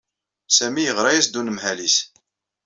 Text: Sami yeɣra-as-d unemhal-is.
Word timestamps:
Sami 0.57 0.83
yeɣra-as-d 0.83 1.37
unemhal-is. 1.39 1.97